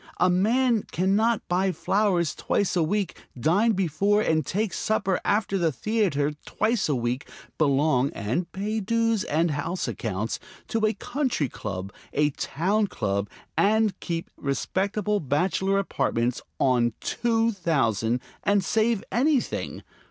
A 0.19 0.31
man 0.31 0.81
can 0.91 1.15
not 1.15 1.47
buy 1.47 1.71
flowers 1.71 2.33
twice 2.33 2.75
a 2.75 2.81
week, 2.81 3.21
dine 3.39 3.73
before 3.73 4.19
and 4.23 4.43
take 4.43 4.73
supper 4.73 5.21
after 5.23 5.59
the 5.59 5.71
theater 5.71 6.33
twice 6.43 6.89
a 6.89 6.95
week, 6.95 7.29
belong 7.59 8.09
(and 8.13 8.51
pay 8.51 8.79
dues 8.79 9.23
and 9.23 9.51
house 9.51 9.87
accounts) 9.87 10.39
to 10.69 10.87
a 10.87 10.95
country 10.95 11.49
club, 11.49 11.93
a 12.13 12.31
town 12.31 12.87
club 12.87 13.29
and 13.55 13.99
keep 13.99 14.31
respectable 14.37 15.19
bachelor 15.19 15.77
apartments 15.77 16.41
on 16.59 16.93
two 16.99 17.51
thousand... 17.51 18.21
and 18.41 18.63
save 18.65 19.03
anything. 19.11 19.83